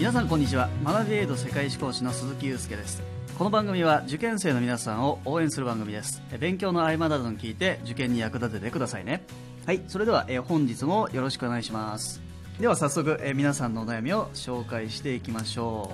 [0.00, 0.70] 皆さんこんにちは。
[0.82, 3.02] 学びエイド世界史講師の鈴木祐介です。
[3.36, 6.22] この番組は受験生の皆さんを応援する番組です。
[6.38, 9.22] 勉強の合間などに聞いて受験に役立ててくださいね。
[9.66, 12.22] はいそれではえ本日もよろしくお願いします。
[12.58, 15.90] では早速え皆さんのお悩みを紹介していきましょ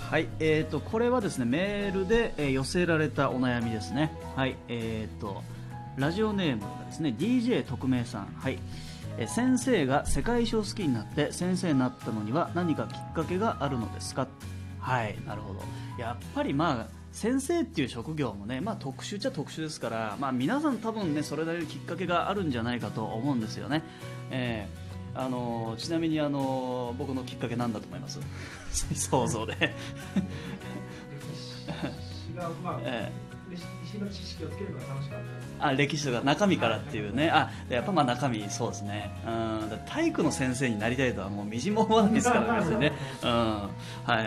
[0.00, 0.10] う。
[0.10, 4.16] はいえーとこれはですねメールでえ寄せられたお悩みですね。
[4.34, 5.42] はいえーと
[5.98, 8.28] ラジオネームがですね DJ 特命さん。
[8.34, 8.58] はい。
[9.18, 14.26] え先生が世界史を好きになって先生になったのには何かきっかけがあるのですか？
[14.80, 15.60] はいなるほど。
[15.98, 23.82] やっぱりまあ先生っていう職業もね、まあ、特殊っちゃ特殊ですから、まあ、皆さん多分ねそれなりにきっかけがあるんじゃないかと思うんですよね、
[24.30, 24.82] えー
[25.14, 28.18] あのちなみにあの僕のきっかけなんだと思います？
[28.94, 29.54] 想像で、
[32.80, 35.18] え歴史の知識をつけるのが楽しかっ
[35.58, 35.66] た。
[35.68, 37.30] あ歴史とか中身からっていうね。
[37.30, 39.10] あやっぱまあ中身そうですね。
[39.26, 39.78] うん。
[39.86, 42.92] 体育の先生になりたいとはもうみじも思わないですからね。
[43.22, 43.30] うん。
[43.30, 43.68] は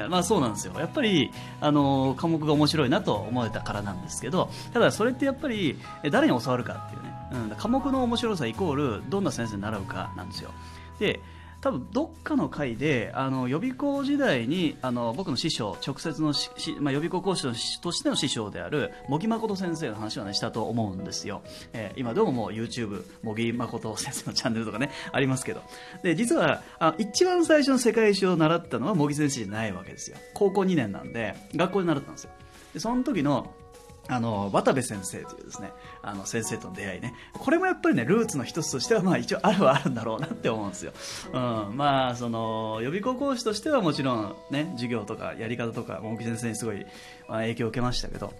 [0.05, 0.09] い。
[0.09, 0.73] まあそうなんですよ。
[0.77, 5.77] やっぱりあの科目が面白いなと思えたからなんですけどただそれってやっぱり
[6.11, 10.51] 誰に教わるかっていうね、うん、科目の面白さイコールどんな先生に習うかなんですよ。
[10.99, 11.19] で
[11.65, 21.41] 多分どっかの回であの予備校時代にあの僕の師匠直接のし、まあ、予備校講師としての師匠である茂木誠先生の話を、ね、したと思うんですよ、
[21.73, 25.63] えー今でももう YouTube 茂木誠先生のチャンネルとかねありますけど。
[26.03, 30.17] で実はあ一番最初の世界史を習ったのは茂木先生じゃないわけですよ。
[30.35, 32.31] 高校2年なんで学校で習ったんですよ。
[32.73, 33.53] でその時の
[34.07, 37.13] あの渡部先生というですねあの先生との出会いね。
[37.33, 40.93] これもやっぱりねルーツの一つとしてはまあ一応あるはあるんだろうなって思うんですよ、
[41.33, 46.85] うん、まあその予備校講師としてはもちろんね授業とかやり方とか大木先生にすごい
[47.27, 48.33] まあ影響を受けましたけど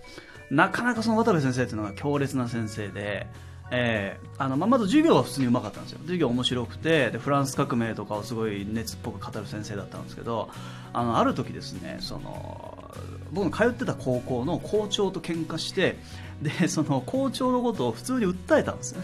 [0.52, 3.28] なかなかその渡部先生というのが強烈な先生で
[3.72, 6.00] えーあのま、まず授業は普通にうまかったんですよ。
[6.00, 10.50] 授業面白くてでフランス革命とかをすごい熱っぽく語る先生だったんですけど
[10.94, 12.78] あのある時ですねその
[13.32, 15.98] 僕の通ってた高校の校長と喧嘩して
[16.42, 19.02] でその校長のことを普通に訴えたんですよ。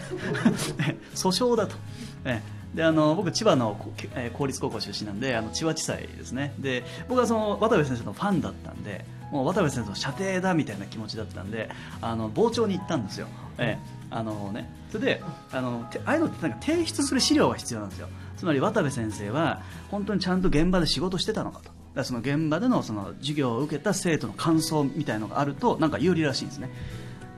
[1.14, 1.76] 訴訟だと、
[2.24, 2.76] ええ。
[2.76, 3.78] であの僕、千葉の
[4.14, 6.54] え公立高校出身なんであの千葉地裁ですね。
[6.58, 11.70] で僕はその渡部先生のファンだったんでもう渡部先生の射程だみたいな気持ちだったんで
[12.00, 13.28] あの傍聴に行ったんですよ、
[13.58, 14.01] ええ。
[14.14, 18.08] あのね、それであのてああいうのってなんか提出する資料が必要なんですよ。
[18.36, 21.70] つまり渡部先生は本当にちゃんと現場で仕事してたのかと。
[21.94, 26.70] だその現場でのその授業を受けた生徒の感想みたいなのがあるとなんか有利らしいんですね。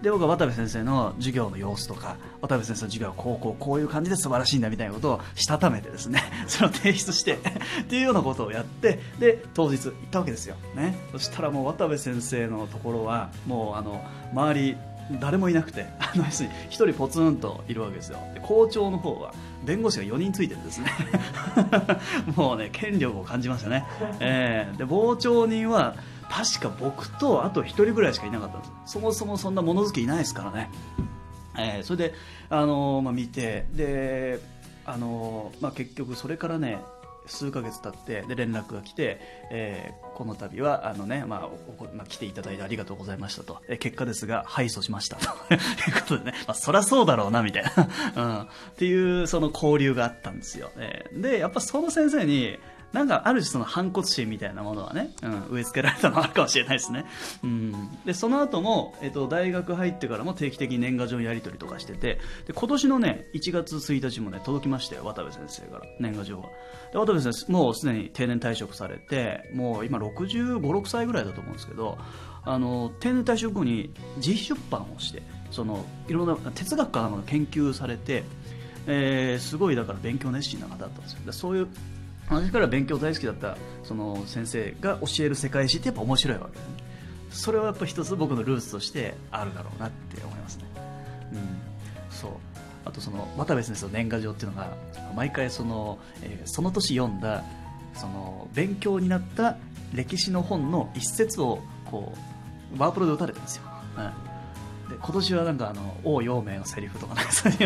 [0.05, 7.39] で僕は渡部先生の授業の様子とか渡部先生の授業はこうこうこういう感じで素晴らしいんだみたいなことをしたためてですね それを提出して
[7.83, 14.77] っていうようなことをやってで当日行ったわけですよ、ね、そしたらもう渡部先生のところはもうあの周り
[15.20, 18.19] 誰もいなくてあの要するに1人ポツンといるわけですよ。
[18.42, 19.34] 校長の方は
[19.65, 20.91] 弁護士が4人ついてるんですね。
[22.37, 23.84] もうね権力を感じましたね、
[24.20, 25.94] えーで傍聴人は
[26.31, 28.72] 確か僕とあと1人ぐらいしかいなかったんです。
[28.87, 30.70] そもそもそんな物好きいないですからね。
[31.56, 32.15] えーそれで、
[32.50, 34.41] あのーまあ、見てで、
[34.86, 36.78] あのーまあ、結局それからね
[37.26, 45.27] 数ヶ月経ってで連絡が来て、えーこの度はあの、ねまあおまあ、来ていただいてありがとうございましたと、え結果ですが敗訴しましたと。
[45.27, 45.61] と いう
[46.01, 47.65] ことでね、まあ、そりゃそうだろうなみたい
[48.15, 52.59] な、うん、っていうその交流があったんですよ、えでやっぱその先生に
[52.94, 57.05] なんかある種その反骨心みたいなものはね、うん、植え付けられたのあるかもしれないですね。
[57.43, 66.49] うん、で、その後も、えっと、大学入ってからも定期的に年賀状やり取りとかしてて、で、今年のね、1月1日もね、届きましたよ、渡部先生から、年賀状が。
[66.93, 71.99] で、渡部先生、もうすでに定年退職されて、もう今65、6歳ぐらいだと思うんですけど、
[72.44, 78.22] あの、定年退職後に自費出版をして、その、いろんな哲学かなんかの研究されて、
[78.87, 81.33] えーすごいだから勉強熱心な方だったんですよ。
[81.33, 81.69] そういう
[82.29, 86.75] 私から勉強大好きだったその先生が教える世界史ってやっぱ面白いわけですね。
[87.31, 90.65] それはやっぱ一つ僕のルーツとしてあるだろうなって思いますね。
[91.33, 91.39] うん。
[92.11, 92.31] そう。
[92.84, 94.77] あとその渡部先生の年賀状っていうのが
[95.17, 97.43] 毎回その,、えーその年読んだ
[97.95, 99.57] その勉強になった
[99.95, 101.60] 歴史の本の一節を
[101.91, 102.13] こ
[102.77, 103.63] うワープロで打たれてるんですよ、
[103.97, 104.34] うん
[104.89, 107.57] で今年はなんかあの王陽明のセリフとかなんかそうい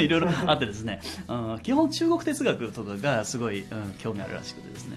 [0.00, 4.96] ういろいろあってですね、うん、基本中国哲学とかがすごい、うん、興味あるらしくてですね、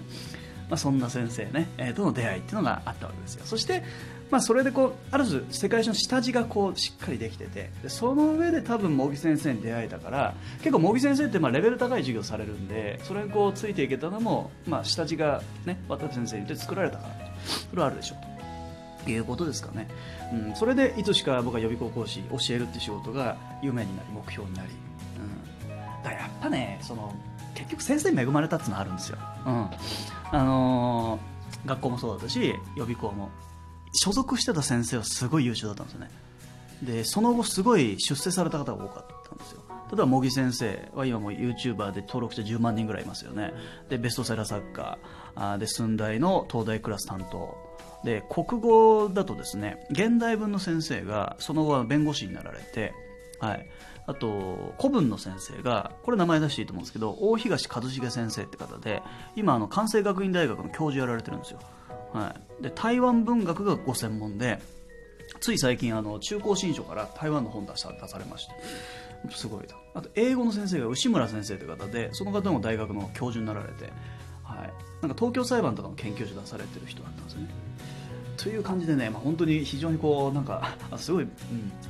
[0.68, 3.42] まあ、そんな先生ね、えーとの出会いっていうのがあったわけですよ。
[3.44, 3.82] そして、
[4.30, 17.14] まあ、それでこうある種世界史の下地がこうしっかりできててでその上で多分茂木先生に出会えたから結構茂木先生ってまあレベル高い授業されるんでそれにこうついていけたのも、まあ、下地がね渡辺先生によって作られたから
[17.70, 18.37] それはあるでしょうと。
[19.08, 19.88] ていうことですかね、
[20.32, 24.68] うん、それでいつしか僕は予備校講師教えるって仕事が夢になり目標になり、
[25.18, 27.14] うん、だからやっぱねその
[27.54, 29.70] 結局先生に恵まれたっていうのはあるんですよ、うん。
[30.30, 33.30] あのー学校もそうだったし予備校も。
[33.92, 36.10] 所属してた先生はすごい優秀だったんですよね。
[36.82, 39.62] でその後すごい出世された方が多かったんですよ。
[39.90, 43.52] 例えば茂木先生は今も YouTuber で登録して10万人ぐらいいますよね。
[43.88, 44.98] でベストセラー作家
[45.58, 47.56] で寸大の東大クラス担当。
[48.04, 52.92] で国語だとですね現代文の先生がその後は弁護士になられて
[53.40, 53.68] はい。
[54.06, 59.02] あと古文の先生がこれ名前出していいと思うんですけど大東一茂先生って方で
[59.36, 61.60] 今あの関西学院大学の教授やられてるんですよ、
[62.14, 64.60] はい、で台湾文学がご専門で
[65.40, 68.52] つい最近あの中高新書から台湾の本出さ出されまして。
[69.30, 73.92] すごいとあと英語の先生が牛村先生という方でその方も大学の教授になられて、
[74.44, 74.72] はい、
[75.02, 77.48] なんか東京裁判とかの研究所出されてる人だったんですよね。
[78.38, 81.30] という感じでね、まあ、本当に非常にこうなんかすごい、うん、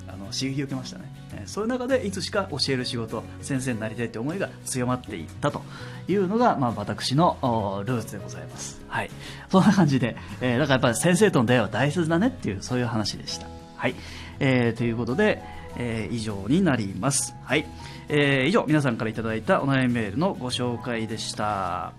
[0.09, 1.05] あの刺激を受けましたね、
[1.35, 5.63] えそういう中でいつしか教える仕事先生になりたいという思いが強まっていったと
[6.09, 8.81] いうのが、まあ、私のルーツでございます。
[8.89, 9.11] はい。
[9.51, 13.47] そんな感じで、えーだからやっぱり先生との出会いは大切だねっていうそういう話でした。
[13.77, 13.95] はい、
[14.41, 15.43] えーということで、
[15.79, 17.35] えー以上になります。
[17.45, 17.67] はい、
[18.09, 21.93] えー以上皆さんからいただいたお悩みメールのご紹介でした。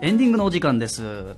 [0.00, 1.36] エンディングのお時間です。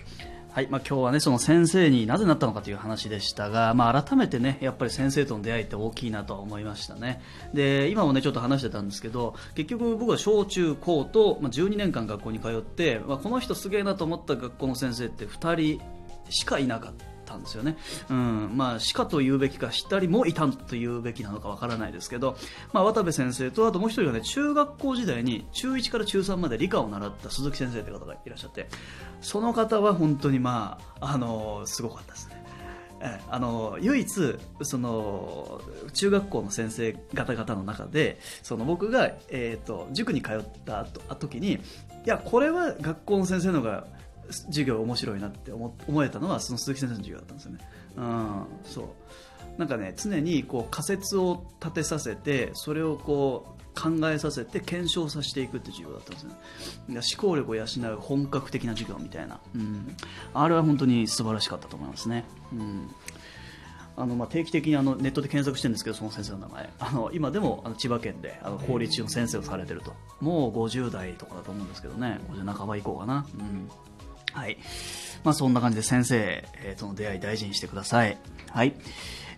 [0.55, 7.20] はい、まあ、今日はね、その先生になぜなったのかという話でしたが、まあ、改めてね、やっぱり先生との出会いって大きいなとは思いましたね。
[7.52, 15.82] で、今もね、ちょっと話してたんですけど、結局僕は小中高と、まあ、12年間学校に通って、まあ、この人すげえなと思った学校の先生って2人
[16.31, 17.13] しかいなかった。
[17.25, 17.76] たんですよね。
[18.11, 22.37] うん、まあ、しかと言うべきか、したりもいたと言うべきなのかわからないですけど、
[22.73, 28.69] まあ、渡部先生と、あともう一人はね、中学校時代に中1から中3まで理科を習った鈴木先生という方がいらっしゃって、
[29.21, 32.44] その方は本当にまあ、あのすごかったですね。
[33.29, 35.61] あの唯一その
[35.93, 40.85] 中学校の先生方々の中でその僕が、えー、と塾に通った
[41.17, 41.59] 時にい
[42.06, 43.87] やこれは学校の先生の方が
[44.31, 47.59] 授業面白いなって思思えたのはその鈴木先生の授業だったんですよね。
[47.97, 48.87] うん、そう。
[49.59, 56.35] なんかね常にこう仮説を立てさせてそれをこう考えさせて検証させていくって授業だったんですね。
[56.88, 59.97] 思考力を養う本格的な授業みたいな、うん、
[60.32, 62.91] あれは本当に素晴らしかったと思いますね、うん。
[63.97, 66.71] あのまあ、定期的にあのネットで検索してるんですけどその先生の名前。
[66.79, 69.93] あの今でもあの千葉県であの法律の先生をされてると。
[70.21, 72.21] もう50代とかだと思うんですけどね。
[72.31, 73.69] 50半ば以降かな、うん
[74.34, 74.58] はい。
[75.22, 78.19] まあ、そんな感じで先生えーとの出会い大事にしてください、
[78.50, 78.75] はい。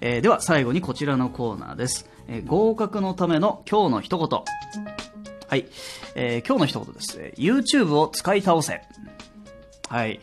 [0.00, 4.40] えーでは最後にこちらのコーナーです、えー合格のための今日の一言。
[5.48, 5.66] はい、
[6.16, 7.32] えー今日の一言です。
[7.36, 8.82] YouTube を使い倒せ。
[9.88, 10.18] はい。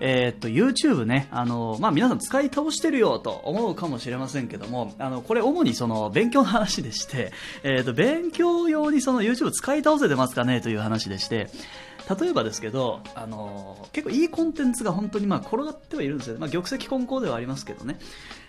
[0.00, 7.32] えーっと、YouTube ね、あの、まあ、皆さん使い倒してるよと思うかもしれませんけども、あの、これ主にその、勉強の話でして、
[7.64, 10.60] えーっと、勉強用にその YouTube 使い倒せてますかね？
[10.60, 11.50] という話でして、
[12.08, 16.40] 例えばですけど、あの、結構いいコンテンツが本当にまあ、転がってはいるんですよね。
[16.40, 17.98] まあ、玉石混交ではありますけどね。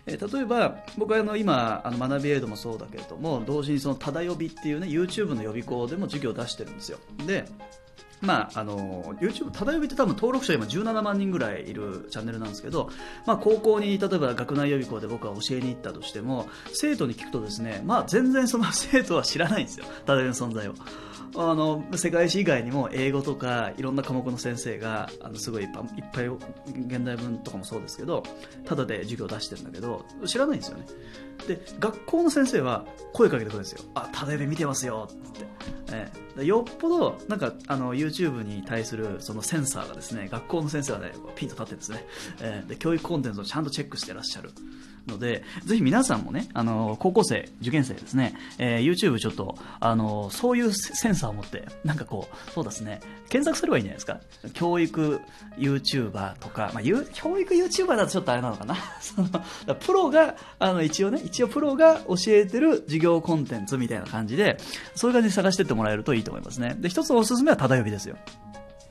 [0.06, 7.00] えー例えば、僕はあの、今、あの、学びエイドもそうだけれども、同時にその、ただ呼びっていうね、YouTube の予備校でも授業を出してるんですよ。
[7.25, 7.45] で、
[8.21, 12.89] まあ、あの YouTube ただ呼びって多分登録者今17万人ぐらいいるチャンネルなんですけど、
[13.25, 19.86] まあ、高校に例えば学内予備校で僕は教えに行ったとしても生徒に聞くとですね、まあ、全然その 生徒は知らないんですよ。
[20.06, 20.74] ただ呼びの存在を。
[21.36, 25.69] あの世界史以外にも英語とかいろんな科目の先生があのすごいいっ
[26.12, 28.24] ぱい現代文とかもそうですけど
[28.65, 30.88] ただで授業を出してるんだけど知らないんですよね。
[31.48, 35.46] で学校の先生は声かけてくるんですよあただ呼び見てますよって、
[35.91, 42.05] ええ、よっぽどなんかあの YouTube に対するそのセンサーがですね学校の先生はねピンと立ってですね、
[42.41, 44.51] ええ、で教育コンテンツをちゃんとチェックしてらっしゃる
[45.10, 54.19] ので、ぜひ皆さんもね、あの、高校生、受験生ですね、えー YouTube ちょっと、あの、そういうセンサーを持って、なんかこう、そうですね、検索すればいいんじゃないですか。
[54.53, 55.22] 教育
[55.58, 58.75] YouTuber とか、まあ、教育 YouTuber だとちょっとあれなのかな。
[59.01, 64.58] その、プロが、あの、一応ね、一応プロが教えてる授業コンテンツみたいな感じで、
[64.96, 66.75] そういう感じで探してってもらえるといいと思いますね。
[66.79, 68.15] で、一つのおすすめはただ呼びですよ。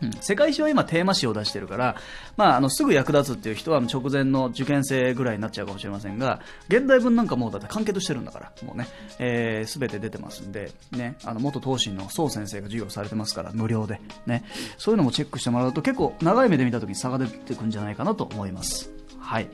[0.00, 1.96] うん、世界史は今テーマ誌を出してるから、
[2.36, 8.86] まあ、あのすぐ役立つっていう人は直前の受験生ぐらいになっちゃうかもしれませんが現代文なんかもうだって完結してるんだからもうね、
[9.18, 14.44] えー、全て出てますんで、ね、あの元東進の宋先生が授業されてますから無料で、ね、
[14.76, 18.90] そういうのもチェックしてもらうと結構長い目で見た時に差が出てくるんじゃないかなと思います。
[19.18, 19.48] はい、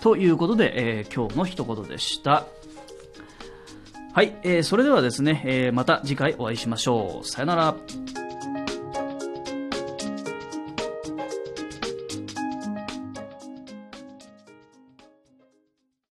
[0.00, 2.46] ということで、えー今日の一言でした。
[4.12, 7.26] はい、えーそれではですね、えーまた次回お会いしましょう。
[7.26, 8.21] さよなら。